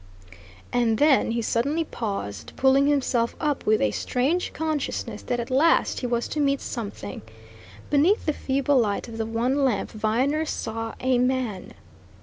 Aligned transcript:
And 0.73 0.97
then 0.97 1.29
he 1.29 1.43
suddenly 1.43 1.83
paused, 1.83 2.53
pulling 2.55 2.87
himself 2.87 3.35
up 3.39 3.67
with 3.67 3.79
a 3.83 3.91
strange 3.91 4.51
consciousness 4.51 5.21
that 5.21 5.39
at 5.39 5.51
last 5.51 5.99
he 5.99 6.07
was 6.07 6.27
to 6.29 6.39
meet 6.39 6.59
something. 6.59 7.21
Beneath 7.91 8.25
the 8.25 8.33
feeble 8.33 8.79
light 8.79 9.07
of 9.07 9.19
the 9.19 9.27
one 9.27 9.63
lamp 9.63 9.91
Viner 9.91 10.43
saw 10.43 10.95
a 11.01 11.19
man. 11.19 11.75